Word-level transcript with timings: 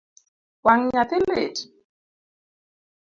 Wang’ 0.65 0.81
nyathi 0.93 1.17
lit? 1.29 1.55